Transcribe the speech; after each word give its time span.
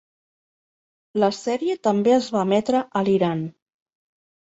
La 1.25 1.29
sèrie 1.41 1.77
també 1.89 2.17
es 2.17 2.33
va 2.39 2.43
emetre 2.49 2.85
a 3.03 3.07
l'Iran. 3.09 3.49